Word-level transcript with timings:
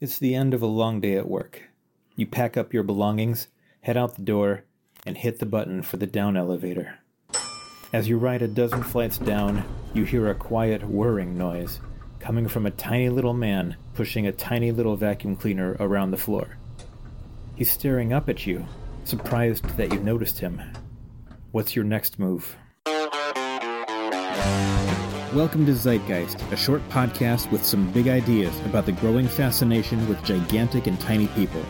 It's 0.00 0.20
the 0.20 0.36
end 0.36 0.54
of 0.54 0.62
a 0.62 0.66
long 0.66 1.00
day 1.00 1.16
at 1.16 1.28
work. 1.28 1.60
You 2.14 2.24
pack 2.24 2.56
up 2.56 2.72
your 2.72 2.84
belongings, 2.84 3.48
head 3.80 3.96
out 3.96 4.14
the 4.14 4.22
door, 4.22 4.62
and 5.04 5.18
hit 5.18 5.40
the 5.40 5.46
button 5.46 5.82
for 5.82 5.96
the 5.96 6.06
down 6.06 6.36
elevator. 6.36 7.00
As 7.92 8.08
you 8.08 8.16
ride 8.16 8.42
a 8.42 8.46
dozen 8.46 8.84
flights 8.84 9.18
down, 9.18 9.64
you 9.94 10.04
hear 10.04 10.30
a 10.30 10.36
quiet 10.36 10.84
whirring 10.84 11.36
noise 11.36 11.80
coming 12.20 12.46
from 12.46 12.64
a 12.64 12.70
tiny 12.70 13.08
little 13.08 13.34
man 13.34 13.74
pushing 13.94 14.24
a 14.24 14.32
tiny 14.32 14.70
little 14.70 14.94
vacuum 14.94 15.34
cleaner 15.34 15.76
around 15.80 16.12
the 16.12 16.16
floor. 16.16 16.58
He's 17.56 17.72
staring 17.72 18.12
up 18.12 18.28
at 18.28 18.46
you, 18.46 18.66
surprised 19.02 19.64
that 19.78 19.92
you 19.92 19.98
noticed 19.98 20.38
him. 20.38 20.62
What's 21.50 21.74
your 21.74 21.84
next 21.84 22.20
move? 22.20 22.56
Welcome 25.34 25.66
to 25.66 25.72
Sizegeist, 25.72 26.50
a 26.52 26.56
short 26.56 26.80
podcast 26.88 27.50
with 27.52 27.62
some 27.62 27.92
big 27.92 28.08
ideas 28.08 28.58
about 28.60 28.86
the 28.86 28.92
growing 28.92 29.28
fascination 29.28 30.08
with 30.08 30.24
gigantic 30.24 30.86
and 30.86 30.98
tiny 30.98 31.26
people. 31.28 31.62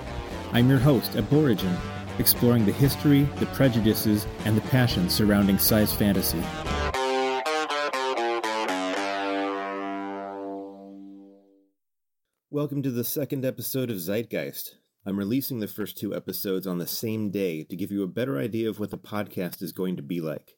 I'm 0.52 0.70
your 0.70 0.78
host, 0.78 1.16
Aborigin, 1.16 1.76
exploring 2.20 2.66
the 2.66 2.72
history, 2.72 3.24
the 3.40 3.46
prejudices, 3.46 4.28
and 4.44 4.56
the 4.56 4.60
passion 4.68 5.10
surrounding 5.10 5.58
size 5.58 5.92
fantasy. 5.92 6.38
Welcome 12.48 12.84
to 12.84 12.92
the 12.92 13.02
second 13.02 13.44
episode 13.44 13.90
of 13.90 13.96
Sizegeist. 13.96 14.76
I'm 15.04 15.18
releasing 15.18 15.58
the 15.58 15.66
first 15.66 15.98
two 15.98 16.14
episodes 16.14 16.68
on 16.68 16.78
the 16.78 16.86
same 16.86 17.32
day 17.32 17.64
to 17.64 17.74
give 17.74 17.90
you 17.90 18.04
a 18.04 18.08
better 18.08 18.38
idea 18.38 18.70
of 18.70 18.78
what 18.78 18.90
the 18.90 18.98
podcast 18.98 19.62
is 19.62 19.72
going 19.72 19.96
to 19.96 20.02
be 20.04 20.20
like. 20.20 20.57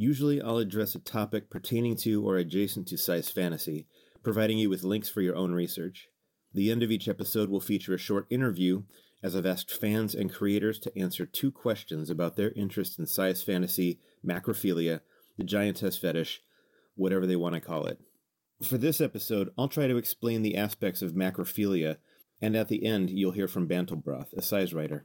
Usually, 0.00 0.40
I'll 0.40 0.56
address 0.56 0.94
a 0.94 0.98
topic 0.98 1.50
pertaining 1.50 1.94
to 1.96 2.26
or 2.26 2.38
adjacent 2.38 2.88
to 2.88 2.96
size 2.96 3.28
fantasy, 3.28 3.86
providing 4.22 4.56
you 4.56 4.70
with 4.70 4.82
links 4.82 5.10
for 5.10 5.20
your 5.20 5.36
own 5.36 5.52
research. 5.52 6.08
The 6.54 6.70
end 6.70 6.82
of 6.82 6.90
each 6.90 7.06
episode 7.06 7.50
will 7.50 7.60
feature 7.60 7.92
a 7.92 7.98
short 7.98 8.26
interview, 8.30 8.84
as 9.22 9.36
I've 9.36 9.44
asked 9.44 9.70
fans 9.70 10.14
and 10.14 10.32
creators 10.32 10.78
to 10.78 10.98
answer 10.98 11.26
two 11.26 11.52
questions 11.52 12.08
about 12.08 12.36
their 12.36 12.50
interest 12.52 12.98
in 12.98 13.04
size 13.04 13.42
fantasy, 13.42 14.00
macrophilia, 14.26 15.02
the 15.36 15.44
giantess 15.44 15.98
fetish, 15.98 16.40
whatever 16.94 17.26
they 17.26 17.36
want 17.36 17.56
to 17.56 17.60
call 17.60 17.84
it. 17.84 18.00
For 18.62 18.78
this 18.78 19.02
episode, 19.02 19.50
I'll 19.58 19.68
try 19.68 19.86
to 19.86 19.98
explain 19.98 20.40
the 20.40 20.56
aspects 20.56 21.02
of 21.02 21.12
macrophilia, 21.12 21.98
and 22.40 22.56
at 22.56 22.68
the 22.68 22.86
end, 22.86 23.10
you'll 23.10 23.32
hear 23.32 23.48
from 23.48 23.68
Bantelbroth, 23.68 24.32
a 24.32 24.40
size 24.40 24.72
writer. 24.72 25.04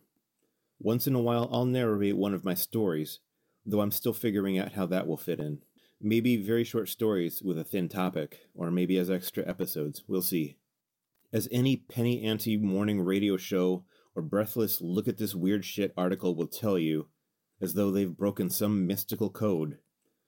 Once 0.79 1.05
in 1.05 1.15
a 1.15 1.21
while, 1.21 1.49
I'll 1.51 1.65
narrate 1.65 2.15
one 2.15 2.33
of 2.33 2.45
my 2.45 2.53
stories, 2.53 3.19
though 3.65 3.81
I'm 3.81 3.91
still 3.91 4.13
figuring 4.13 4.57
out 4.59 4.73
how 4.73 4.85
that 4.87 5.07
will 5.07 5.17
fit 5.17 5.39
in. 5.39 5.59
Maybe 6.01 6.37
very 6.37 6.63
short 6.63 6.89
stories 6.89 7.41
with 7.41 7.57
a 7.57 7.63
thin 7.63 7.89
topic, 7.89 8.41
or 8.53 8.69
maybe 8.69 8.97
as 8.97 9.09
extra 9.09 9.47
episodes. 9.47 10.03
We'll 10.07 10.21
see. 10.21 10.57
As 11.33 11.47
any 11.51 11.77
penny 11.77 12.23
ante 12.23 12.57
morning 12.57 13.01
radio 13.01 13.37
show 13.37 13.85
or 14.15 14.21
breathless 14.21 14.81
look 14.81 15.07
at 15.07 15.17
this 15.17 15.35
weird 15.35 15.65
shit 15.65 15.93
article 15.97 16.35
will 16.35 16.47
tell 16.47 16.77
you, 16.77 17.07
as 17.61 17.73
though 17.73 17.91
they've 17.91 18.15
broken 18.15 18.49
some 18.49 18.85
mystical 18.85 19.29
code, 19.29 19.79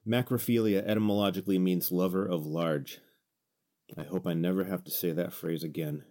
macrophilia 0.07 0.85
etymologically 0.85 1.59
means 1.59 1.91
lover 1.91 2.25
of 2.25 2.45
large. 2.45 2.99
I 3.97 4.03
hope 4.03 4.25
I 4.27 4.33
never 4.33 4.66
have 4.66 4.83
to 4.85 4.91
say 4.91 5.11
that 5.11 5.33
phrase 5.33 5.63
again. 5.63 6.03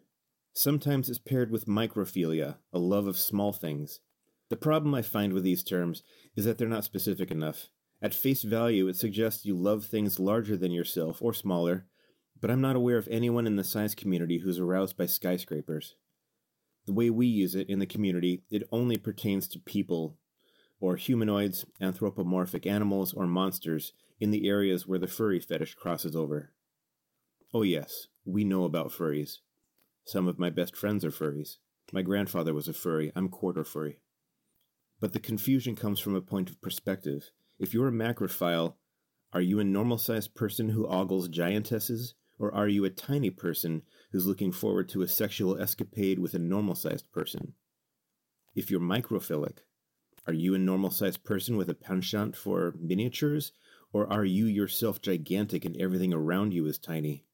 Sometimes 0.52 1.10
it's 1.10 1.18
paired 1.18 1.50
with 1.50 1.66
microphilia, 1.66 2.56
a 2.72 2.78
love 2.78 3.06
of 3.06 3.18
small 3.18 3.52
things, 3.52 4.00
the 4.48 4.56
problem 4.56 4.94
I 4.94 5.02
find 5.02 5.32
with 5.32 5.42
these 5.42 5.64
terms 5.64 6.02
is 6.36 6.44
that 6.44 6.58
they're 6.58 6.68
not 6.68 6.84
specific 6.84 7.30
enough. 7.30 7.68
At 8.00 8.14
face 8.14 8.42
value, 8.42 8.88
it 8.88 8.96
suggests 8.96 9.44
you 9.44 9.56
love 9.56 9.86
things 9.86 10.20
larger 10.20 10.56
than 10.56 10.70
yourself 10.70 11.20
or 11.20 11.32
smaller, 11.32 11.86
but 12.40 12.50
I'm 12.50 12.60
not 12.60 12.76
aware 12.76 12.98
of 12.98 13.08
anyone 13.10 13.46
in 13.46 13.56
the 13.56 13.64
size 13.64 13.94
community 13.94 14.38
who's 14.38 14.58
aroused 14.58 14.96
by 14.96 15.06
skyscrapers. 15.06 15.96
The 16.84 16.92
way 16.92 17.10
we 17.10 17.26
use 17.26 17.54
it 17.54 17.68
in 17.68 17.78
the 17.78 17.86
community, 17.86 18.44
it 18.50 18.68
only 18.70 18.98
pertains 18.98 19.48
to 19.48 19.58
people, 19.58 20.18
or 20.78 20.96
humanoids, 20.96 21.64
anthropomorphic 21.80 22.66
animals, 22.66 23.12
or 23.14 23.26
monsters 23.26 23.92
in 24.20 24.30
the 24.30 24.48
areas 24.48 24.86
where 24.86 24.98
the 24.98 25.08
furry 25.08 25.40
fetish 25.40 25.74
crosses 25.74 26.14
over. 26.14 26.52
Oh, 27.52 27.62
yes, 27.62 28.06
we 28.24 28.44
know 28.44 28.64
about 28.64 28.92
furries. 28.92 29.38
Some 30.04 30.28
of 30.28 30.38
my 30.38 30.50
best 30.50 30.76
friends 30.76 31.04
are 31.04 31.10
furries. 31.10 31.56
My 31.92 32.02
grandfather 32.02 32.54
was 32.54 32.68
a 32.68 32.72
furry. 32.72 33.10
I'm 33.16 33.28
quarter 33.28 33.64
furry. 33.64 33.98
But 35.00 35.12
the 35.12 35.20
confusion 35.20 35.76
comes 35.76 36.00
from 36.00 36.14
a 36.14 36.20
point 36.20 36.48
of 36.48 36.60
perspective. 36.60 37.30
If 37.58 37.74
you're 37.74 37.88
a 37.88 37.92
macrophile, 37.92 38.74
are 39.32 39.40
you 39.40 39.60
a 39.60 39.64
normal 39.64 39.98
sized 39.98 40.34
person 40.34 40.70
who 40.70 40.86
ogles 40.86 41.28
giantesses, 41.28 42.14
or 42.38 42.54
are 42.54 42.68
you 42.68 42.84
a 42.84 42.90
tiny 42.90 43.30
person 43.30 43.82
who's 44.12 44.26
looking 44.26 44.52
forward 44.52 44.88
to 44.90 45.02
a 45.02 45.08
sexual 45.08 45.58
escapade 45.58 46.18
with 46.18 46.34
a 46.34 46.38
normal 46.38 46.74
sized 46.74 47.10
person? 47.12 47.54
If 48.54 48.70
you're 48.70 48.80
microphilic, 48.80 49.58
are 50.26 50.32
you 50.32 50.54
a 50.54 50.58
normal 50.58 50.90
sized 50.90 51.24
person 51.24 51.56
with 51.56 51.68
a 51.68 51.74
penchant 51.74 52.34
for 52.34 52.74
miniatures, 52.80 53.52
or 53.92 54.10
are 54.10 54.24
you 54.24 54.46
yourself 54.46 55.00
gigantic 55.00 55.64
and 55.64 55.76
everything 55.76 56.14
around 56.14 56.54
you 56.54 56.66
is 56.66 56.78
tiny? 56.78 57.26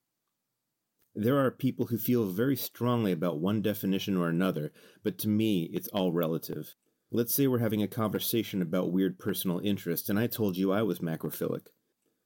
There 1.14 1.38
are 1.38 1.50
people 1.50 1.86
who 1.86 1.98
feel 1.98 2.26
very 2.26 2.56
strongly 2.56 3.12
about 3.12 3.38
one 3.38 3.62
definition 3.62 4.16
or 4.16 4.28
another, 4.28 4.72
but 5.02 5.18
to 5.18 5.28
me, 5.28 5.70
it's 5.72 5.88
all 5.88 6.10
relative. 6.10 6.74
Let's 7.14 7.34
say 7.34 7.46
we're 7.46 7.58
having 7.58 7.82
a 7.82 7.88
conversation 7.88 8.62
about 8.62 8.90
weird 8.90 9.18
personal 9.18 9.58
interests, 9.58 10.08
and 10.08 10.18
I 10.18 10.26
told 10.26 10.56
you 10.56 10.72
I 10.72 10.80
was 10.80 11.00
macrophilic. 11.00 11.66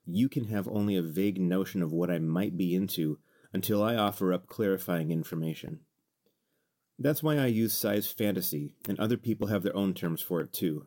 You 0.07 0.29
can 0.29 0.45
have 0.45 0.69
only 0.69 0.95
a 0.95 1.03
vague 1.03 1.41
notion 1.41 1.83
of 1.83 1.93
what 1.93 2.09
I 2.09 2.21
might 2.21 2.57
be 2.57 2.73
into 2.73 3.19
until 3.53 3.83
I 3.83 3.97
offer 3.97 4.33
up 4.33 4.47
clarifying 4.47 5.11
information. 5.11 5.81
That's 7.01 7.21
why 7.21 7.37
I 7.37 7.47
use 7.47 7.75
size 7.75 8.13
fantasy, 8.13 8.77
and 8.89 8.97
other 9.01 9.17
people 9.17 9.49
have 9.49 9.65
their 9.65 9.75
own 9.75 9.93
terms 9.93 10.23
for 10.23 10.41
it 10.41 10.53
too. 10.53 10.87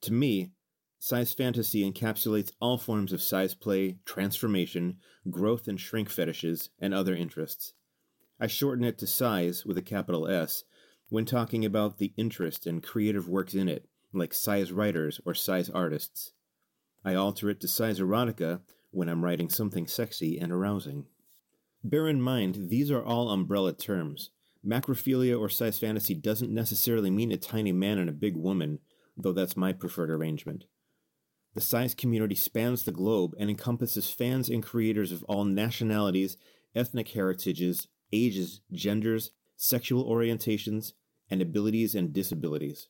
To 0.00 0.12
me, 0.12 0.50
size 0.98 1.32
fantasy 1.32 1.88
encapsulates 1.88 2.50
all 2.60 2.76
forms 2.76 3.12
of 3.12 3.22
size 3.22 3.54
play, 3.54 3.98
transformation, 4.04 4.96
growth 5.30 5.68
and 5.68 5.78
shrink 5.78 6.10
fetishes, 6.10 6.70
and 6.80 6.92
other 6.92 7.14
interests. 7.14 7.74
I 8.40 8.48
shorten 8.48 8.84
it 8.84 8.98
to 8.98 9.06
size 9.06 9.64
with 9.64 9.78
a 9.78 9.82
capital 9.82 10.26
S 10.26 10.64
when 11.08 11.24
talking 11.24 11.64
about 11.64 11.98
the 11.98 12.12
interest 12.16 12.66
and 12.66 12.82
creative 12.82 13.28
works 13.28 13.54
in 13.54 13.68
it, 13.68 13.86
like 14.12 14.34
size 14.34 14.72
writers 14.72 15.20
or 15.24 15.34
size 15.34 15.70
artists. 15.70 16.32
I 17.04 17.14
alter 17.14 17.50
it 17.50 17.60
to 17.60 17.68
size 17.68 18.00
erotica 18.00 18.60
when 18.90 19.08
I'm 19.08 19.24
writing 19.24 19.48
something 19.48 19.86
sexy 19.86 20.38
and 20.38 20.50
arousing. 20.50 21.06
Bear 21.84 22.08
in 22.08 22.20
mind, 22.20 22.68
these 22.68 22.90
are 22.90 23.04
all 23.04 23.30
umbrella 23.30 23.72
terms. 23.72 24.30
Macrophilia 24.66 25.38
or 25.38 25.48
size 25.48 25.78
fantasy 25.78 26.14
doesn't 26.14 26.52
necessarily 26.52 27.10
mean 27.10 27.30
a 27.30 27.36
tiny 27.36 27.70
man 27.70 27.98
and 27.98 28.08
a 28.08 28.12
big 28.12 28.36
woman, 28.36 28.80
though 29.16 29.32
that's 29.32 29.56
my 29.56 29.72
preferred 29.72 30.10
arrangement. 30.10 30.64
The 31.54 31.60
size 31.60 31.94
community 31.94 32.34
spans 32.34 32.82
the 32.82 32.92
globe 32.92 33.34
and 33.38 33.48
encompasses 33.48 34.10
fans 34.10 34.48
and 34.48 34.62
creators 34.62 35.12
of 35.12 35.22
all 35.24 35.44
nationalities, 35.44 36.36
ethnic 36.74 37.08
heritages, 37.08 37.86
ages, 38.12 38.60
genders, 38.72 39.30
sexual 39.56 40.04
orientations, 40.08 40.92
and 41.30 41.42
abilities 41.42 41.94
and 41.94 42.12
disabilities. 42.12 42.88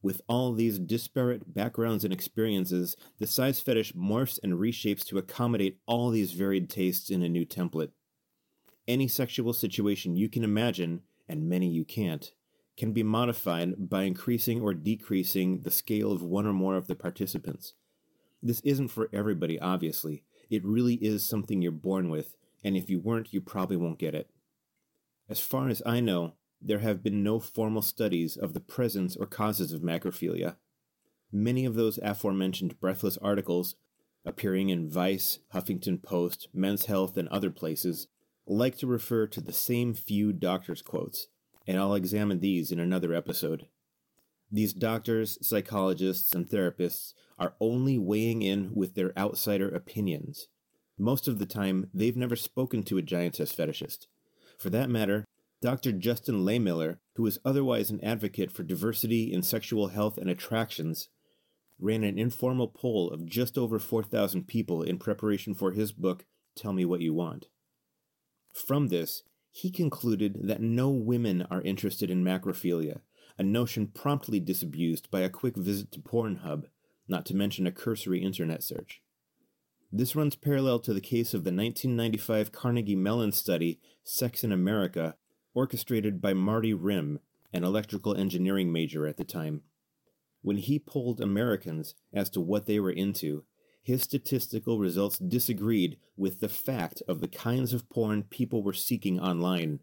With 0.00 0.22
all 0.28 0.52
these 0.52 0.78
disparate 0.78 1.52
backgrounds 1.52 2.04
and 2.04 2.12
experiences, 2.12 2.96
the 3.18 3.26
size 3.26 3.60
fetish 3.60 3.94
morphs 3.94 4.38
and 4.42 4.54
reshapes 4.54 5.04
to 5.06 5.18
accommodate 5.18 5.78
all 5.86 6.10
these 6.10 6.32
varied 6.32 6.70
tastes 6.70 7.10
in 7.10 7.22
a 7.22 7.28
new 7.28 7.44
template. 7.44 7.90
Any 8.86 9.08
sexual 9.08 9.52
situation 9.52 10.16
you 10.16 10.28
can 10.28 10.44
imagine, 10.44 11.02
and 11.28 11.48
many 11.48 11.68
you 11.68 11.84
can't, 11.84 12.32
can 12.76 12.92
be 12.92 13.02
modified 13.02 13.90
by 13.90 14.04
increasing 14.04 14.60
or 14.60 14.72
decreasing 14.72 15.60
the 15.60 15.70
scale 15.70 16.12
of 16.12 16.22
one 16.22 16.46
or 16.46 16.52
more 16.52 16.76
of 16.76 16.86
the 16.86 16.94
participants. 16.94 17.74
This 18.40 18.60
isn't 18.60 18.88
for 18.88 19.10
everybody, 19.12 19.58
obviously. 19.58 20.22
It 20.48 20.64
really 20.64 20.94
is 20.94 21.28
something 21.28 21.60
you're 21.60 21.72
born 21.72 22.08
with, 22.08 22.36
and 22.62 22.76
if 22.76 22.88
you 22.88 23.00
weren't, 23.00 23.32
you 23.34 23.40
probably 23.40 23.76
won't 23.76 23.98
get 23.98 24.14
it. 24.14 24.30
As 25.28 25.40
far 25.40 25.68
as 25.68 25.82
I 25.84 26.00
know, 26.00 26.34
there 26.60 26.78
have 26.78 27.02
been 27.02 27.22
no 27.22 27.38
formal 27.38 27.82
studies 27.82 28.36
of 28.36 28.54
the 28.54 28.60
presence 28.60 29.14
or 29.14 29.26
causes 29.26 29.72
of 29.72 29.82
macrophilia. 29.82 30.56
Many 31.30 31.66
of 31.66 31.74
those 31.74 31.98
aforementioned 31.98 32.80
breathless 32.80 33.18
articles, 33.18 33.76
appearing 34.24 34.70
in 34.70 34.88
Vice, 34.88 35.40
Huffington 35.54 36.02
Post, 36.02 36.48
Men's 36.54 36.86
Health, 36.86 37.18
and 37.18 37.28
other 37.28 37.50
places, 37.50 38.08
like 38.46 38.78
to 38.78 38.86
refer 38.86 39.26
to 39.26 39.40
the 39.42 39.52
same 39.52 39.92
few 39.92 40.32
doctors' 40.32 40.80
quotes, 40.80 41.28
and 41.66 41.78
I'll 41.78 41.94
examine 41.94 42.40
these 42.40 42.72
in 42.72 42.80
another 42.80 43.12
episode. 43.12 43.66
These 44.50 44.72
doctors, 44.72 45.36
psychologists, 45.46 46.34
and 46.34 46.48
therapists 46.48 47.12
are 47.38 47.54
only 47.60 47.98
weighing 47.98 48.40
in 48.40 48.74
with 48.74 48.94
their 48.94 49.16
outsider 49.18 49.68
opinions. 49.68 50.48
Most 50.96 51.28
of 51.28 51.38
the 51.38 51.46
time, 51.46 51.90
they've 51.92 52.16
never 52.16 52.34
spoken 52.34 52.82
to 52.84 52.96
a 52.96 53.02
giantess 53.02 53.52
fetishist. 53.52 54.06
For 54.58 54.70
that 54.70 54.90
matter, 54.90 55.24
Dr. 55.62 55.92
Justin 55.92 56.44
Lehmiller, 56.44 56.98
who 57.14 57.26
is 57.26 57.38
otherwise 57.44 57.90
an 57.90 58.02
advocate 58.02 58.50
for 58.50 58.62
diversity 58.64 59.32
in 59.32 59.42
sexual 59.42 59.88
health 59.88 60.18
and 60.18 60.28
attractions, 60.28 61.08
ran 61.80 62.02
an 62.02 62.18
informal 62.18 62.68
poll 62.68 63.10
of 63.10 63.26
just 63.26 63.56
over 63.56 63.78
4,000 63.78 64.48
people 64.48 64.82
in 64.82 64.98
preparation 64.98 65.54
for 65.54 65.72
his 65.72 65.92
book, 65.92 66.24
Tell 66.56 66.72
Me 66.72 66.84
What 66.84 67.00
You 67.00 67.14
Want. 67.14 67.46
From 68.52 68.88
this, 68.88 69.22
he 69.50 69.70
concluded 69.70 70.40
that 70.44 70.60
no 70.60 70.90
women 70.90 71.46
are 71.50 71.62
interested 71.62 72.10
in 72.10 72.24
macrophilia, 72.24 73.00
a 73.38 73.44
notion 73.44 73.86
promptly 73.86 74.40
disabused 74.40 75.10
by 75.10 75.20
a 75.20 75.30
quick 75.30 75.56
visit 75.56 75.92
to 75.92 76.00
Pornhub, 76.00 76.64
not 77.06 77.24
to 77.26 77.36
mention 77.36 77.66
a 77.66 77.72
cursory 77.72 78.22
internet 78.22 78.62
search. 78.62 79.00
This 79.90 80.14
runs 80.14 80.36
parallel 80.36 80.80
to 80.80 80.92
the 80.92 81.00
case 81.00 81.32
of 81.32 81.44
the 81.44 81.50
1995 81.50 82.52
Carnegie 82.52 82.94
Mellon 82.94 83.32
study, 83.32 83.80
Sex 84.04 84.44
in 84.44 84.52
America, 84.52 85.16
orchestrated 85.54 86.20
by 86.20 86.34
Marty 86.34 86.74
Rimm, 86.74 87.20
an 87.54 87.64
electrical 87.64 88.14
engineering 88.14 88.70
major 88.70 89.06
at 89.06 89.16
the 89.16 89.24
time. 89.24 89.62
When 90.42 90.58
he 90.58 90.78
polled 90.78 91.20
Americans 91.20 91.94
as 92.12 92.28
to 92.30 92.40
what 92.40 92.66
they 92.66 92.78
were 92.78 92.90
into, 92.90 93.44
his 93.82 94.02
statistical 94.02 94.78
results 94.78 95.18
disagreed 95.18 95.96
with 96.18 96.40
the 96.40 96.50
fact 96.50 97.02
of 97.08 97.22
the 97.22 97.28
kinds 97.28 97.72
of 97.72 97.88
porn 97.88 98.24
people 98.24 98.62
were 98.62 98.74
seeking 98.74 99.18
online. 99.18 99.80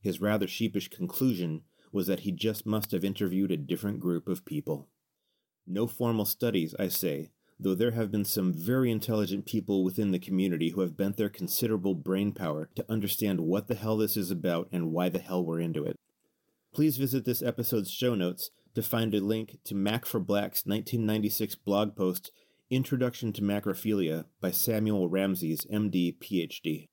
His 0.00 0.20
rather 0.20 0.48
sheepish 0.48 0.88
conclusion 0.88 1.62
was 1.92 2.08
that 2.08 2.20
he 2.20 2.32
just 2.32 2.66
must 2.66 2.90
have 2.90 3.04
interviewed 3.04 3.52
a 3.52 3.56
different 3.56 4.00
group 4.00 4.26
of 4.26 4.44
people. 4.44 4.88
No 5.64 5.86
formal 5.86 6.24
studies, 6.24 6.74
I 6.78 6.88
say, 6.88 7.30
though 7.60 7.74
there 7.74 7.92
have 7.92 8.10
been 8.10 8.24
some 8.24 8.52
very 8.52 8.90
intelligent 8.90 9.46
people 9.46 9.82
within 9.82 10.12
the 10.12 10.18
community 10.18 10.70
who 10.70 10.80
have 10.80 10.96
bent 10.96 11.16
their 11.16 11.28
considerable 11.28 11.94
brain 11.94 12.32
power 12.32 12.68
to 12.74 12.84
understand 12.88 13.40
what 13.40 13.66
the 13.66 13.74
hell 13.74 13.96
this 13.96 14.16
is 14.16 14.30
about 14.30 14.68
and 14.70 14.92
why 14.92 15.08
the 15.08 15.18
hell 15.18 15.44
we're 15.44 15.60
into 15.60 15.84
it. 15.84 15.96
Please 16.72 16.96
visit 16.96 17.24
this 17.24 17.42
episode's 17.42 17.90
show 17.90 18.14
notes 18.14 18.50
to 18.74 18.82
find 18.82 19.14
a 19.14 19.20
link 19.20 19.58
to 19.64 19.74
Mac 19.74 20.06
for 20.06 20.20
Black's 20.20 20.64
1996 20.64 21.56
blog 21.56 21.96
post 21.96 22.30
Introduction 22.70 23.32
to 23.32 23.40
Macrophilia 23.40 24.26
by 24.42 24.50
Samuel 24.50 25.08
Ramses, 25.08 25.66
MD, 25.72 26.18
PhD. 26.18 26.88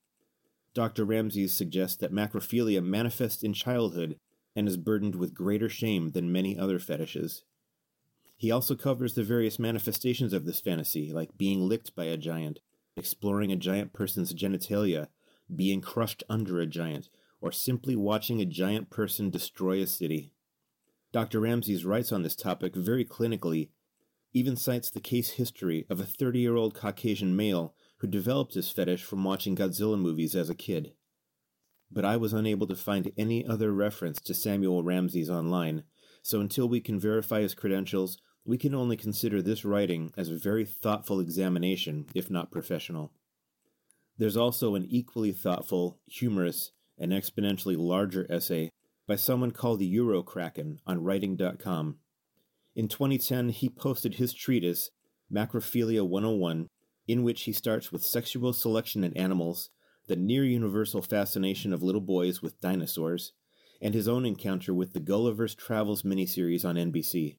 Dr. 0.74 1.04
Ramses 1.04 1.54
suggests 1.54 1.98
that 1.98 2.14
macrophilia 2.14 2.82
manifests 2.82 3.44
in 3.44 3.54
childhood 3.54 4.18
and 4.56 4.70
is 4.70 4.78
burdened 4.78 5.16
with 5.16 5.34
greater 5.34 5.68
shame 5.68 6.12
than 6.12 6.32
many 6.32 6.58
other 6.58 6.80
fetishes. 6.80 7.44
He 8.38 8.52
also 8.52 8.76
covers 8.76 9.14
the 9.14 9.24
various 9.24 9.60
manifestations 9.60 10.34
of 10.34 10.46
this 10.46 10.60
fantasy, 10.60 11.12
like 11.12 11.38
being 11.38 11.62
licked 11.62 11.96
by 11.96 12.06
a 12.06 12.18
giant, 12.18 12.60
exploring 12.98 13.52
a 13.52 13.56
giant 13.56 13.94
person's 13.94 14.34
genitalia, 14.34 15.08
being 15.54 15.82
crushed 15.82 16.24
under 16.30 16.60
a 16.60 16.66
giant, 16.66 17.10
or 17.40 17.52
simply 17.52 17.96
watching 17.96 18.42
a 18.42 18.46
giant 18.46 18.90
person 18.90 19.30
destroy 19.30 19.82
a 19.82 19.88
city. 19.88 20.32
Dr. 21.12 21.40
Ramses 21.40 21.86
writes 21.86 22.12
on 22.12 22.24
this 22.24 22.36
topic 22.36 22.76
very 22.76 23.06
clinically, 23.06 23.70
even 24.34 24.58
cites 24.58 24.90
the 24.90 25.00
case 25.00 25.32
history 25.32 25.86
of 25.90 26.02
a 26.02 26.06
30 26.06 26.40
year 26.40 26.58
old 26.58 26.74
Caucasian 26.74 27.36
male 27.38 27.74
who 28.00 28.08
developed 28.08 28.54
his 28.56 28.70
fetish 28.70 29.04
from 29.04 29.24
watching 29.24 29.56
Godzilla 29.56 29.98
movies 29.98 30.36
as 30.36 30.50
a 30.50 30.56
kid. 30.56 30.94
But 31.90 32.04
I 32.04 32.18
was 32.18 32.34
unable 32.34 32.68
to 32.68 32.76
find 32.76 33.14
any 33.18 33.46
other 33.46 33.72
reference 33.72 34.20
to 34.22 34.34
Samuel 34.34 34.84
Ramses 34.84 35.30
online, 35.30 35.84
so 36.26 36.42
until 36.42 36.68
we 36.68 36.82
can 36.82 37.00
verify 37.00 37.42
his 37.42 37.54
credentials, 37.54 38.18
we 38.44 38.58
can 38.58 38.74
only 38.74 38.98
consider 38.98 39.44
this 39.44 39.64
writing 39.64 40.12
as 40.18 40.32
a 40.32 40.36
very 40.36 40.66
thoughtful 40.66 41.20
examination, 41.20 42.08
if 42.16 42.32
not 42.32 42.52
professional. 42.52 43.12
There's 44.18 44.36
also 44.36 44.74
an 44.74 44.88
equally 44.90 45.32
thoughtful, 45.32 46.00
humorous, 46.08 46.72
and 46.98 47.12
exponentially 47.12 47.78
larger 47.78 48.26
essay 48.28 48.72
by 49.08 49.18
someone 49.18 49.52
called 49.52 49.78
the 49.78 49.96
Eurokraken 49.96 50.80
on 50.88 51.04
writing.com. 51.04 51.98
In 52.76 52.88
2010, 52.88 53.50
he 53.50 53.70
posted 53.70 54.16
his 54.16 54.34
treatise, 54.34 54.90
Macrophilia 55.32 56.02
101, 56.02 56.66
in 57.08 57.22
which 57.22 57.44
he 57.44 57.54
starts 57.54 57.92
with 57.92 58.04
sexual 58.04 58.52
selection 58.52 59.04
in 59.04 59.16
animals, 59.16 59.70
the 60.08 60.16
near 60.16 60.44
universal 60.44 61.04
fascination 61.04 61.72
of 61.72 61.84
little 61.84 62.02
boys 62.02 62.42
with 62.42 62.60
dinosaurs, 62.62 63.34
and 63.82 63.94
his 63.94 64.08
own 64.08 64.26
encounter 64.26 64.74
with 64.74 64.94
the 64.94 65.00
Gulliver's 65.00 65.56
Travels 65.56 66.04
miniseries 66.04 66.66
on 66.66 66.76
NBC. 66.76 67.38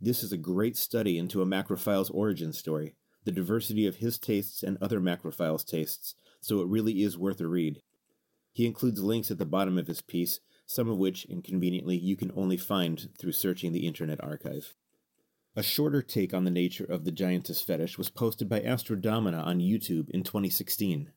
This 0.00 0.22
is 0.22 0.32
a 0.32 0.38
great 0.38 0.76
study 0.76 1.18
into 1.18 1.42
a 1.42 1.46
macrophile's 1.46 2.10
origin 2.10 2.52
story, 2.52 2.94
the 3.24 3.32
diversity 3.32 3.86
of 3.86 3.96
his 3.96 4.18
tastes 4.18 4.62
and 4.62 4.78
other 4.80 5.00
macrophiles' 5.00 5.64
tastes, 5.64 6.14
so 6.40 6.60
it 6.60 6.68
really 6.68 7.02
is 7.02 7.18
worth 7.18 7.40
a 7.40 7.46
read. 7.46 7.82
He 8.52 8.66
includes 8.66 9.02
links 9.02 9.30
at 9.30 9.38
the 9.38 9.44
bottom 9.44 9.78
of 9.78 9.86
his 9.86 10.00
piece, 10.00 10.40
some 10.66 10.88
of 10.88 10.98
which, 10.98 11.24
inconveniently, 11.26 11.96
you 11.96 12.16
can 12.16 12.32
only 12.34 12.56
find 12.56 13.08
through 13.18 13.32
searching 13.32 13.72
the 13.72 13.86
Internet 13.86 14.22
Archive. 14.22 14.74
A 15.56 15.62
shorter 15.62 16.00
take 16.00 16.32
on 16.32 16.44
the 16.44 16.50
nature 16.50 16.84
of 16.84 17.04
the 17.04 17.10
giantess 17.10 17.60
fetish 17.60 17.98
was 17.98 18.08
posted 18.08 18.48
by 18.48 18.60
Astrodomina 18.60 19.44
on 19.44 19.58
YouTube 19.58 20.08
in 20.10 20.22
2016. 20.22 21.10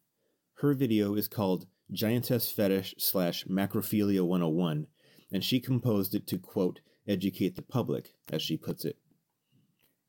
Her 0.55 0.73
video 0.73 1.13
is 1.13 1.27
called 1.27 1.67
Giantess 1.93 2.51
Fetish 2.51 2.95
slash 2.97 3.45
Macrophilia 3.45 4.25
101, 4.25 4.87
and 5.31 5.43
she 5.43 5.59
composed 5.59 6.15
it 6.15 6.25
to, 6.27 6.39
quote, 6.39 6.81
educate 7.07 7.55
the 7.55 7.61
public, 7.61 8.15
as 8.31 8.41
she 8.41 8.57
puts 8.57 8.83
it. 8.83 8.97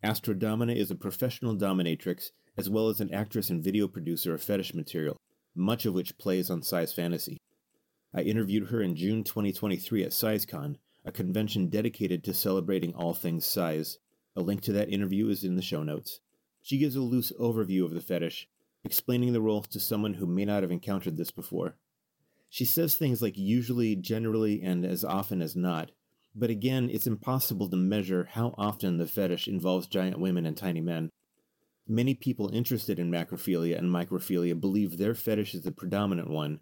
Astrodomina 0.03 0.75
is 0.75 0.91
a 0.91 0.97
professional 0.97 1.55
dominatrix 1.55 2.31
as 2.57 2.71
well 2.71 2.89
as 2.89 3.01
an 3.01 3.13
actress 3.13 3.51
and 3.51 3.63
video 3.63 3.89
producer 3.89 4.33
of 4.33 4.43
fetish 4.43 4.75
material, 4.75 5.17
much 5.55 5.85
of 5.87 5.95
which 5.95 6.19
plays 6.19 6.51
on 6.51 6.63
Size 6.63 6.93
Fantasy. 6.93 7.39
I 8.15 8.23
interviewed 8.23 8.69
her 8.69 8.81
in 8.81 8.97
June 8.97 9.25
2023 9.25 10.05
at 10.05 10.11
SizeCon, 10.11 10.77
a 11.05 11.13
convention 11.13 11.69
dedicated 11.69 12.25
to 12.25 12.35
celebrating 12.35 12.95
all 12.95 13.13
things 13.13 13.45
size. 13.45 13.99
A 14.37 14.41
link 14.41 14.63
to 14.63 14.73
that 14.73 14.89
interview 14.89 15.29
is 15.29 15.45
in 15.45 15.57
the 15.57 15.63
show 15.63 15.83
notes. 15.83 16.21
She 16.63 16.79
gives 16.79 16.97
a 16.97 17.01
loose 17.01 17.33
overview 17.39 17.85
of 17.85 17.93
the 17.93 18.01
fetish, 18.01 18.49
explaining 18.85 19.33
the 19.33 19.41
roles 19.41 19.67
to 19.69 19.81
someone 19.81 20.15
who 20.15 20.27
may 20.27 20.45
not 20.45 20.63
have 20.63 20.71
encountered 20.71 21.17
this 21.17 21.31
before. 21.31 21.77
She 22.49 22.65
says 22.65 22.95
things 22.95 23.21
like 23.21 23.37
usually, 23.37 23.97
generally, 23.97 24.63
and 24.63 24.85
as 24.85 25.05
often 25.05 25.43
as 25.43 25.57
not, 25.57 25.91
but 26.35 26.51
again, 26.51 26.91
it's 26.91 27.07
impossible 27.07 27.69
to 27.71 27.77
measure 27.77 28.29
how 28.33 28.55
often 28.59 28.99
the 28.99 29.07
fetish 29.07 29.47
involves 29.47 29.87
giant 29.87 30.19
women 30.19 30.47
and 30.47 30.57
tiny 30.57 30.81
men. 30.81 31.11
Many 31.87 32.15
people 32.15 32.49
interested 32.53 32.99
in 32.99 33.11
macrophilia 33.11 33.79
and 33.79 33.91
microphilia 33.91 34.59
believe 34.59 34.97
their 34.97 35.15
fetish 35.15 35.55
is 35.55 35.63
the 35.63 35.71
predominant 35.71 36.31
one, 36.31 36.61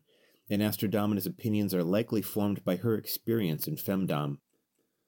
and 0.50 0.60
Astrodomina's 0.60 1.26
opinions 1.26 1.74
are 1.74 1.84
likely 1.84 2.20
formed 2.20 2.64
by 2.64 2.76
her 2.76 2.96
experience 2.96 3.66
in 3.66 3.76
femdom. 3.76 4.38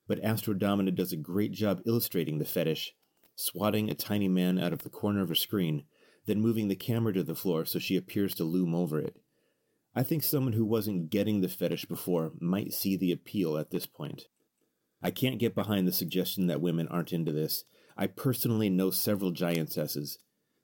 But 0.06 0.22
Astrodomina 0.22 0.94
does 0.94 1.12
a 1.12 1.17
great 1.17 1.52
job 1.52 1.81
illustrating 1.84 2.38
the 2.38 2.44
fetish, 2.44 2.94
swatting 3.37 3.90
a 3.90 3.94
tiny 3.94 4.28
man 4.28 4.58
out 4.58 4.72
of 4.72 4.82
the 4.82 4.90
corner 4.90 5.22
of 5.22 5.28
her 5.28 5.34
screen, 5.34 5.84
then 6.26 6.41
moving 6.41 6.69
the 6.69 6.76
camera 6.76 7.12
to 7.12 7.23
the 7.23 7.35
floor 7.35 7.65
so 7.65 7.79
she 7.79 7.97
appears 7.97 8.35
to 8.35 8.44
loom 8.44 8.75
over 8.75 8.99
it. 8.99 9.17
I 9.94 10.03
think 10.03 10.23
someone 10.23 10.55
who 10.55 10.65
wasn't 10.65 11.11
getting 11.11 11.41
the 11.41 11.49
fetish 11.49 11.85
before 11.85 12.32
might 12.41 12.73
see 12.73 12.97
the 12.97 13.12
appeal 13.12 13.56
at 13.56 13.71
this 13.71 13.87
point. 13.87 14.25
I 15.03 15.10
can't 15.10 15.39
get 15.39 15.55
behind 15.55 15.87
the 15.87 15.93
suggestion 15.93 16.46
that 16.46 16.60
women 16.60 16.89
aren't 16.89 17.13
into 17.13 17.31
this. 17.31 17.65
I 17.96 18.06
personally 18.08 18.70
know 18.70 18.91
several 18.91 19.32
giantesses. 19.32 20.17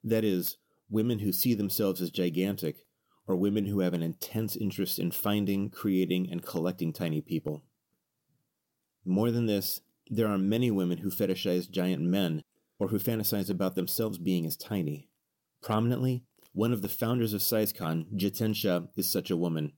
That 0.02 0.24
is, 0.24 0.56
women 0.88 1.20
who 1.20 1.30
see 1.32 1.54
themselves 1.54 2.00
as 2.00 2.10
gigantic, 2.10 2.86
or 3.26 3.36
women 3.36 3.66
who 3.66 3.80
have 3.80 3.94
an 3.94 4.02
intense 4.02 4.56
interest 4.56 4.98
in 4.98 5.12
finding, 5.12 5.70
creating, 5.70 6.28
and 6.30 6.42
collecting 6.42 6.92
tiny 6.92 7.20
people. 7.20 7.62
More 9.04 9.30
than 9.30 9.46
this, 9.46 9.82
there 10.08 10.26
are 10.26 10.38
many 10.38 10.70
women 10.70 10.98
who 10.98 11.10
fetishize 11.10 11.70
giant 11.70 12.02
men, 12.02 12.42
or 12.80 12.88
who 12.88 12.98
fantasize 12.98 13.48
about 13.48 13.76
themselves 13.76 14.18
being 14.18 14.46
as 14.46 14.56
tiny. 14.56 15.08
Prominently, 15.62 16.24
one 16.52 16.72
of 16.72 16.82
the 16.82 16.88
founders 16.88 17.32
of 17.32 17.40
SizeCon, 17.40 18.06
Jitensha, 18.16 18.88
is 18.96 19.10
such 19.10 19.30
a 19.30 19.36
woman. 19.36 19.72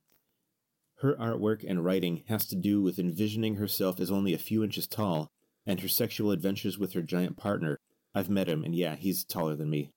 Her 1.00 1.16
artwork 1.16 1.64
and 1.68 1.84
writing 1.84 2.22
has 2.28 2.46
to 2.46 2.56
do 2.56 2.80
with 2.80 2.98
envisioning 2.98 3.56
herself 3.56 3.98
as 3.98 4.10
only 4.10 4.32
a 4.32 4.38
few 4.38 4.62
inches 4.62 4.86
tall, 4.86 5.28
and 5.66 5.80
her 5.80 5.88
sexual 5.88 6.30
adventures 6.30 6.78
with 6.78 6.92
her 6.92 7.02
giant 7.02 7.36
partner. 7.36 7.78
I've 8.14 8.30
met 8.30 8.48
him, 8.48 8.62
and 8.64 8.74
yeah, 8.74 8.94
he's 8.94 9.24
taller 9.24 9.56
than 9.56 9.70
me. 9.70 9.90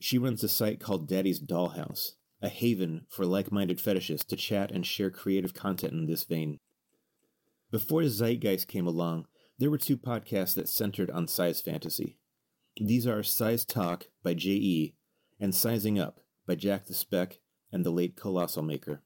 She 0.00 0.18
runs 0.18 0.42
a 0.42 0.48
site 0.48 0.80
called 0.80 1.08
Daddy's 1.08 1.40
Dollhouse, 1.40 2.12
a 2.42 2.48
haven 2.48 3.06
for 3.08 3.24
like 3.24 3.52
minded 3.52 3.78
fetishists 3.78 4.26
to 4.26 4.36
chat 4.36 4.70
and 4.70 4.84
share 4.84 5.10
creative 5.10 5.54
content 5.54 5.92
in 5.92 6.06
this 6.06 6.24
vein. 6.24 6.58
Before 7.70 8.02
Sizegeist 8.02 8.66
came 8.66 8.86
along, 8.86 9.26
there 9.58 9.70
were 9.70 9.78
two 9.78 9.96
podcasts 9.96 10.54
that 10.54 10.68
centered 10.68 11.10
on 11.10 11.28
size 11.28 11.60
fantasy. 11.60 12.18
These 12.76 13.06
are 13.06 13.22
Size 13.22 13.64
Talk 13.64 14.06
by 14.22 14.34
J.E. 14.34 14.94
and 15.40 15.54
Sizing 15.54 15.98
Up 15.98 16.20
by 16.46 16.54
Jack 16.54 16.86
the 16.86 16.94
Spec 16.94 17.40
and 17.72 17.84
the 17.84 17.90
late 17.90 18.16
Colossal 18.16 18.62
Maker. 18.62 19.02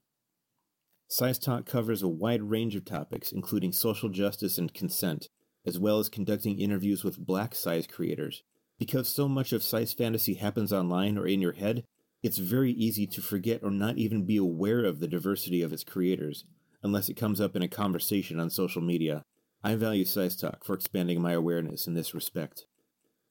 Size 1.08 1.38
Talk 1.38 1.64
covers 1.64 2.02
a 2.02 2.08
wide 2.08 2.42
range 2.42 2.76
of 2.76 2.85
topics, 2.85 3.32
including 3.32 3.73
social 3.73 4.11
justice 4.11 4.58
and 4.58 4.75
consent, 4.75 5.28
as 5.64 5.78
well 5.78 5.99
as 5.99 6.08
conducting 6.08 6.61
interviews 6.61 7.02
with 7.02 7.18
black 7.18 7.54
size 7.54 7.87
creators. 7.87 8.42
Because 8.78 9.08
so 9.08 9.26
much 9.26 9.52
of 9.52 9.62
size 9.62 9.92
fantasy 9.92 10.35
happens 10.35 10.73
online 10.73 11.16
or 11.16 11.26
in 11.26 11.40
your 11.40 11.52
head, 11.52 11.85
it's 12.23 12.38
very 12.38 12.73
easy 12.73 13.06
to 13.06 13.23
forget 13.23 13.62
or 13.62 13.70
not 13.70 13.97
even 13.97 14.26
be 14.26 14.37
aware 14.37 14.85
of 14.85 15.00
the 15.00 15.08
diversity 15.08 15.62
of 15.62 15.73
its 15.73 15.82
creators, 15.82 16.44
unless 16.82 17.08
it 17.08 17.16
comes 17.16 17.40
up 17.40 17.56
in 17.56 17.62
a 17.62 17.68
conversation 17.68 18.38
on 18.38 18.50
social 18.50 18.82
media. 18.82 19.23
I 19.64 19.75
value 19.75 20.04
Size 20.04 20.37
Talk 20.37 20.64
for 20.64 20.75
expanding 20.75 21.20
my 21.20 21.32
awareness 21.32 21.87
in 21.87 21.94
this 21.94 22.14
respect. 22.14 22.66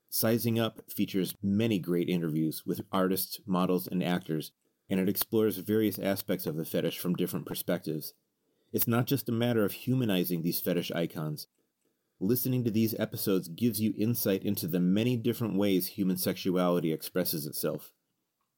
Sizing 0.09 0.59
Up 0.59 0.89
features 0.89 1.35
many 1.41 1.79
great 1.79 2.09
interviews 2.09 2.63
with 2.65 2.81
artists, 2.91 3.39
models, 3.45 3.87
and 3.87 4.03
actors 4.03 4.51
and 4.89 4.99
it 4.99 5.09
explores 5.09 5.57
various 5.57 5.99
aspects 5.99 6.45
of 6.45 6.55
the 6.55 6.65
fetish 6.65 6.97
from 6.97 7.15
different 7.15 7.45
perspectives. 7.45 8.13
It's 8.71 8.87
not 8.87 9.05
just 9.05 9.29
a 9.29 9.33
matter 9.33 9.63
of 9.63 9.73
humanizing 9.73 10.41
these 10.41 10.61
fetish 10.61 10.91
icons. 10.91 11.47
Listening 12.19 12.63
to 12.63 12.71
these 12.71 12.95
episodes 12.97 13.47
gives 13.47 13.79
you 13.79 13.93
insight 13.97 14.43
into 14.43 14.67
the 14.67 14.79
many 14.79 15.17
different 15.17 15.55
ways 15.57 15.87
human 15.87 16.17
sexuality 16.17 16.91
expresses 16.91 17.45
itself. 17.45 17.91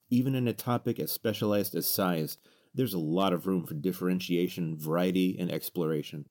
Even 0.08 0.34
in 0.34 0.48
a 0.48 0.52
topic 0.52 0.98
as 0.98 1.12
specialized 1.12 1.74
as 1.74 1.86
size, 1.86 2.38
there's 2.74 2.94
a 2.94 2.98
lot 2.98 3.32
of 3.32 3.46
room 3.46 3.66
for 3.66 3.74
differentiation, 3.74 4.78
variety, 4.78 5.36
and 5.38 5.50
exploration. 5.50 6.26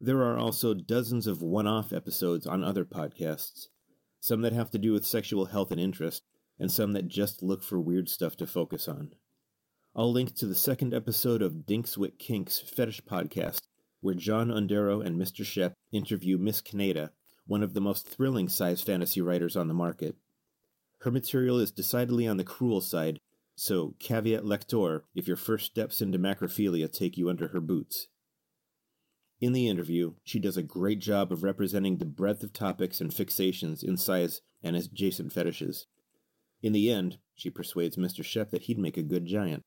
There 0.00 0.22
are 0.22 0.38
also 0.38 0.74
dozens 0.74 1.26
of 1.26 1.42
one 1.42 1.66
off 1.66 1.92
episodes 1.92 2.46
on 2.46 2.64
other 2.64 2.84
podcasts, 2.84 3.68
some 4.20 4.42
that 4.42 4.52
have 4.52 4.70
to 4.72 4.78
do 4.78 4.92
with 4.92 5.06
sexual 5.06 5.46
health 5.46 5.70
and 5.70 5.80
interest, 5.80 6.22
and 6.58 6.70
some 6.70 6.92
that 6.92 7.08
just 7.08 7.42
look 7.42 7.62
for 7.62 7.80
weird 7.80 8.08
stuff 8.08 8.36
to 8.36 8.46
focus 8.46 8.88
on. 8.88 9.12
I'll 9.94 10.12
link 10.12 10.34
to 10.36 10.46
the 10.46 10.54
second 10.54 10.94
episode 10.94 11.42
of 11.42 11.66
Dinkswit 11.66 12.18
Kinks 12.18 12.60
Fetish 12.60 13.02
Podcast, 13.02 13.62
where 14.00 14.14
John 14.14 14.48
Undero 14.48 15.04
and 15.04 15.20
Mr. 15.20 15.44
Shep 15.44 15.74
interview 15.92 16.38
Miss 16.38 16.62
Kaneda, 16.62 17.10
one 17.46 17.62
of 17.62 17.74
the 17.74 17.80
most 17.80 18.06
thrilling 18.06 18.48
size 18.48 18.82
fantasy 18.82 19.20
writers 19.20 19.56
on 19.56 19.68
the 19.68 19.74
market. 19.74 20.16
Her 21.00 21.10
material 21.10 21.58
is 21.58 21.70
decidedly 21.70 22.26
on 22.26 22.36
the 22.36 22.44
cruel 22.44 22.80
side, 22.80 23.20
so 23.56 23.94
caveat 23.98 24.44
lector 24.44 25.04
if 25.14 25.26
your 25.26 25.36
first 25.36 25.66
steps 25.66 26.00
into 26.00 26.18
macrophilia 26.18 26.92
take 26.92 27.16
you 27.16 27.28
under 27.28 27.48
her 27.48 27.60
boots. 27.60 28.08
In 29.40 29.52
the 29.52 29.68
interview, 29.68 30.14
she 30.24 30.40
does 30.40 30.56
a 30.56 30.62
great 30.62 30.98
job 30.98 31.30
of 31.30 31.44
representing 31.44 31.98
the 31.98 32.04
breadth 32.04 32.42
of 32.42 32.52
topics 32.52 33.00
and 33.00 33.10
fixations 33.10 33.84
in 33.84 33.96
size 33.96 34.42
and 34.62 34.74
adjacent 34.74 35.32
fetishes. 35.32 35.86
In 36.60 36.72
the 36.72 36.90
end, 36.90 37.18
she 37.36 37.50
persuades 37.50 37.96
Mr. 37.96 38.24
Shep 38.24 38.50
that 38.50 38.62
he'd 38.62 38.78
make 38.78 38.96
a 38.96 39.02
good 39.02 39.26
giant. 39.26 39.62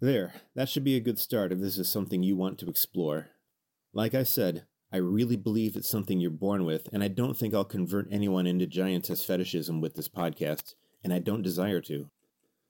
There, 0.00 0.34
that 0.54 0.68
should 0.68 0.82
be 0.82 0.96
a 0.96 1.00
good 1.00 1.18
start 1.18 1.52
if 1.52 1.60
this 1.60 1.78
is 1.78 1.88
something 1.88 2.22
you 2.22 2.36
want 2.36 2.58
to 2.58 2.68
explore. 2.68 3.28
Like 3.92 4.14
I 4.14 4.24
said, 4.24 4.66
I 4.92 4.98
really 4.98 5.36
believe 5.36 5.76
it's 5.76 5.88
something 5.88 6.20
you're 6.20 6.30
born 6.30 6.64
with, 6.64 6.88
and 6.92 7.04
I 7.04 7.08
don't 7.08 7.36
think 7.36 7.54
I'll 7.54 7.64
convert 7.64 8.08
anyone 8.10 8.46
into 8.46 8.66
giantess 8.66 9.24
fetishism 9.24 9.80
with 9.80 9.94
this 9.94 10.08
podcast, 10.08 10.74
and 11.04 11.12
I 11.12 11.20
don't 11.20 11.42
desire 11.42 11.80
to. 11.82 12.10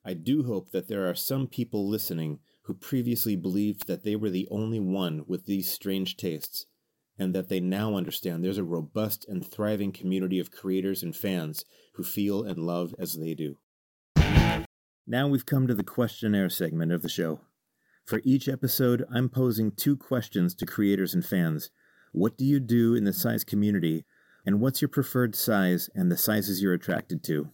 I 0.04 0.12
do 0.14 0.44
hope 0.44 0.70
that 0.70 0.88
there 0.88 1.08
are 1.08 1.14
some 1.14 1.46
people 1.46 1.88
listening 1.88 2.38
who 2.66 2.75
previously 2.75 3.37
believed 3.37 3.87
that 3.87 4.02
they 4.02 4.16
were 4.16 4.30
the 4.30 4.49
only 4.50 4.80
one 4.80 5.23
with 5.26 5.46
these 5.46 5.73
strange 5.73 6.16
tastes, 6.16 6.66
and 7.16 7.35
that 7.35 7.49
they 7.49 7.61
now 7.61 7.94
understand 7.94 8.42
there's 8.42 8.58
a 8.58 8.64
robust 8.64 9.25
and 9.28 9.46
thriving 9.46 9.92
community 9.92 10.40
of 10.40 10.50
creators 10.50 11.02
and 11.02 11.14
fans 11.14 11.64
who 11.94 12.02
feel 12.02 12.42
and 12.42 12.58
love 12.58 12.92
as 12.99 13.14
they 13.14 13.35
do. 13.35 13.56
Now 15.06 15.28
we've 15.28 15.46
come 15.46 15.68
to 15.68 15.75
the 15.75 15.85
questionnaire 15.85 16.50
segment 16.50 16.90
of 16.90 17.02
the 17.02 17.08
show. 17.08 17.40
For 18.04 18.20
each 18.25 18.49
episode, 18.49 19.04
I'm 19.14 19.28
posing 19.28 19.70
two 19.70 19.96
questions 19.96 20.54
to 20.56 20.66
creators 20.66 21.14
and 21.14 21.25
fans 21.25 21.70
what 22.12 22.38
do 22.38 22.46
you 22.46 22.61
do 22.61 22.94
in 22.94 23.04
the 23.04 23.12
size 23.12 23.44
community? 23.44 24.06
And 24.46 24.58
what's 24.58 24.80
your 24.80 24.88
preferred 24.88 25.35
size 25.35 25.90
and 25.94 26.11
the 26.11 26.16
sizes 26.16 26.62
you're 26.62 26.73
attracted 26.73 27.23
to? 27.25 27.50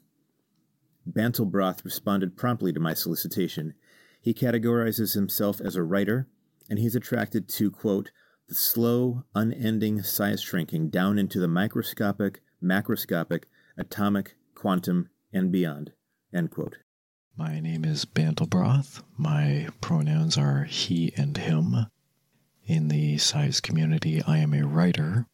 Bantelbroth 1.11 1.85
responded 1.85 2.37
promptly 2.37 2.73
to 2.73 2.79
my 2.79 2.95
solicitation. 2.95 3.75
He 4.23 4.33
categorizes 4.33 5.15
himself 5.15 5.61
as 5.61 5.75
a 5.75 5.83
writer, 5.83 6.29
and 6.71 6.79
he's 6.79 6.95
attracted 6.95 7.49
to, 7.49 7.73
quote, 7.73 8.13
the 8.49 8.55
slow, 8.55 9.25
unending 9.35 10.01
size 10.05 10.41
shrinking 10.41 10.91
down 10.91 11.19
into 11.19 11.41
the 11.41 11.49
microscopic, 11.49 12.41
macroscopic, 12.63 13.45
atomic, 13.77 14.37
quantum, 14.55 15.09
and 15.33 15.51
beyond, 15.51 15.93
end 16.33 16.53
quote. 16.53 16.77
My 17.37 17.59
name 17.59 17.85
is 17.85 18.05
Bantelbroth. 18.05 19.03
My 19.19 19.69
pronouns 19.81 20.39
are 20.39 20.65
he 20.65 21.13
and 21.17 21.37
him. 21.37 21.87
In 22.65 22.87
the 22.87 23.19
size 23.19 23.61
community, 23.61 24.23
I 24.25 24.39
am 24.39 24.55
a 24.55 24.65
writer, 24.65 25.27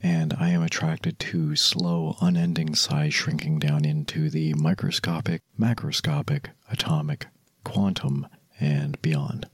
and 0.00 0.32
I 0.38 0.50
am 0.50 0.62
attracted 0.62 1.18
to 1.18 1.56
slow, 1.56 2.16
unending 2.20 2.76
size 2.76 3.14
shrinking 3.14 3.58
down 3.58 3.84
into 3.84 4.30
the 4.30 4.54
microscopic, 4.54 5.42
macroscopic, 5.58 6.50
atomic, 6.70 7.26
quantum, 7.64 8.26
and 8.60 9.00
beyond. 9.02 9.48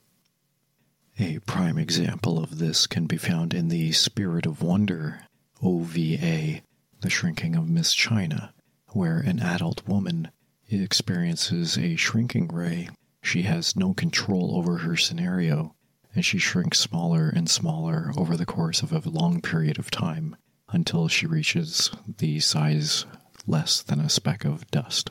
A 1.18 1.38
prime 1.40 1.78
example 1.78 2.38
of 2.38 2.58
this 2.58 2.86
can 2.86 3.06
be 3.06 3.16
found 3.16 3.52
in 3.54 3.68
the 3.68 3.92
Spirit 3.92 4.46
of 4.46 4.62
Wonder, 4.62 5.26
OVA, 5.62 6.60
The 7.00 7.10
Shrinking 7.10 7.56
of 7.56 7.68
Miss 7.68 7.92
China, 7.92 8.54
where 8.88 9.18
an 9.18 9.40
adult 9.40 9.86
woman 9.88 10.30
experiences 10.68 11.76
a 11.76 11.96
shrinking 11.96 12.48
ray. 12.48 12.88
She 13.22 13.42
has 13.42 13.76
no 13.76 13.94
control 13.94 14.56
over 14.56 14.78
her 14.78 14.96
scenario 14.96 15.74
and 16.14 16.24
she 16.24 16.38
shrinks 16.38 16.78
smaller 16.78 17.28
and 17.28 17.48
smaller 17.48 18.12
over 18.16 18.36
the 18.36 18.46
course 18.46 18.82
of 18.82 18.92
a 18.92 19.08
long 19.08 19.40
period 19.40 19.78
of 19.78 19.90
time 19.90 20.36
until 20.70 21.08
she 21.08 21.26
reaches 21.26 21.90
the 22.18 22.40
size 22.40 23.06
less 23.46 23.82
than 23.82 24.00
a 24.00 24.08
speck 24.08 24.44
of 24.44 24.70
dust. 24.70 25.10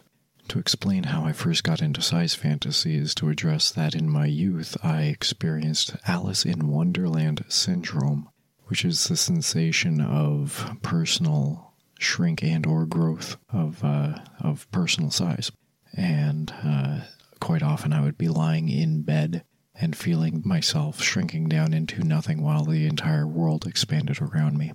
To 0.49 0.59
explain 0.59 1.03
how 1.03 1.25
I 1.25 1.33
first 1.33 1.63
got 1.63 1.81
into 1.81 2.01
size 2.01 2.33
fantasy 2.33 2.95
is 2.95 3.13
to 3.15 3.29
address 3.29 3.69
that 3.71 3.93
in 3.93 4.09
my 4.09 4.27
youth 4.27 4.77
I 4.81 5.03
experienced 5.03 5.95
Alice 6.07 6.45
in 6.45 6.69
Wonderland 6.69 7.43
syndrome, 7.49 8.29
which 8.67 8.85
is 8.85 9.07
the 9.07 9.17
sensation 9.17 9.99
of 9.99 10.77
personal 10.81 11.73
shrink 11.99 12.43
and 12.43 12.65
or 12.65 12.85
growth 12.85 13.35
of 13.49 13.83
uh, 13.83 14.19
of 14.39 14.71
personal 14.71 15.11
size. 15.11 15.51
And 15.93 16.53
uh, 16.63 17.01
quite 17.41 17.61
often 17.63 17.91
I 17.91 18.01
would 18.01 18.17
be 18.17 18.29
lying 18.29 18.69
in 18.69 19.01
bed 19.01 19.43
and 19.75 19.95
feeling 19.95 20.41
myself 20.45 21.01
shrinking 21.01 21.49
down 21.49 21.73
into 21.73 22.03
nothing 22.03 22.41
while 22.41 22.63
the 22.63 22.87
entire 22.87 23.27
world 23.27 23.67
expanded 23.67 24.21
around 24.21 24.57
me. 24.57 24.71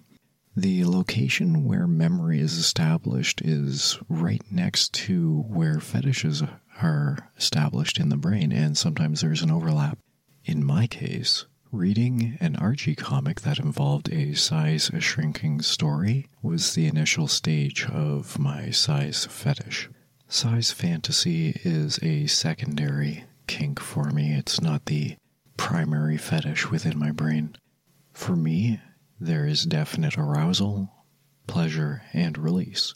The 0.54 0.84
location 0.84 1.64
where 1.64 1.86
memory 1.86 2.38
is 2.38 2.58
established 2.58 3.40
is 3.40 3.98
right 4.08 4.42
next 4.50 4.92
to 4.94 5.44
where 5.48 5.80
fetishes 5.80 6.42
are 6.82 7.30
established 7.38 7.98
in 7.98 8.10
the 8.10 8.18
brain, 8.18 8.52
and 8.52 8.76
sometimes 8.76 9.22
there's 9.22 9.40
an 9.40 9.50
overlap. 9.50 9.98
In 10.44 10.62
my 10.62 10.86
case, 10.86 11.46
reading 11.70 12.36
an 12.38 12.56
Archie 12.56 12.94
comic 12.94 13.40
that 13.40 13.58
involved 13.58 14.12
a 14.12 14.34
size 14.34 14.90
shrinking 14.98 15.62
story 15.62 16.28
was 16.42 16.74
the 16.74 16.86
initial 16.86 17.28
stage 17.28 17.86
of 17.86 18.38
my 18.38 18.68
size 18.68 19.24
fetish. 19.24 19.88
Size 20.28 20.70
fantasy 20.70 21.58
is 21.64 21.98
a 22.02 22.26
secondary 22.26 23.24
kink 23.46 23.80
for 23.80 24.10
me. 24.10 24.34
It's 24.34 24.60
not 24.60 24.84
the 24.84 25.16
primary 25.56 26.18
fetish 26.18 26.70
within 26.70 26.98
my 26.98 27.10
brain. 27.10 27.56
For 28.12 28.36
me, 28.36 28.80
there 29.24 29.46
is 29.46 29.64
definite 29.64 30.18
arousal, 30.18 30.90
pleasure, 31.46 32.02
and 32.12 32.36
release. 32.36 32.94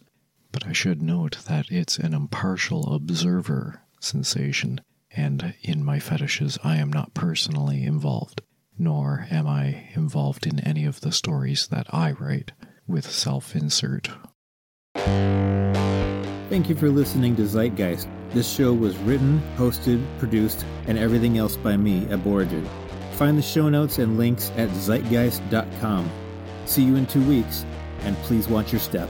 But 0.52 0.66
I 0.66 0.72
should 0.72 1.02
note 1.02 1.38
that 1.46 1.70
it's 1.70 1.98
an 1.98 2.14
impartial 2.14 2.94
observer 2.94 3.82
sensation, 4.00 4.80
and 5.10 5.54
in 5.62 5.84
my 5.84 5.98
fetishes, 5.98 6.58
I 6.64 6.76
am 6.76 6.92
not 6.92 7.14
personally 7.14 7.84
involved, 7.84 8.42
nor 8.78 9.26
am 9.30 9.46
I 9.46 9.88
involved 9.94 10.46
in 10.46 10.60
any 10.60 10.84
of 10.84 11.00
the 11.00 11.12
stories 11.12 11.68
that 11.68 11.86
I 11.92 12.12
write 12.12 12.52
with 12.86 13.10
self 13.10 13.54
insert. 13.54 14.10
Thank 14.94 16.68
you 16.68 16.76
for 16.76 16.90
listening 16.90 17.36
to 17.36 17.42
Sizegeist. 17.42 18.08
This 18.30 18.50
show 18.50 18.72
was 18.72 18.96
written, 18.98 19.42
hosted, 19.56 20.04
produced, 20.18 20.64
and 20.86 20.98
everything 20.98 21.38
else 21.38 21.56
by 21.56 21.76
me, 21.76 22.06
Aborigin. 22.06 22.66
Find 23.16 23.38
the 23.38 23.42
show 23.42 23.70
notes 23.70 23.98
and 23.98 24.18
links 24.18 24.52
at 24.56 24.68
sizegeist.com. 24.68 26.10
See 26.66 26.82
you 26.82 26.96
in 26.96 27.06
two 27.06 27.26
weeks, 27.26 27.64
and 28.02 28.14
please 28.18 28.46
watch 28.46 28.72
your 28.72 28.80
step. 28.80 29.08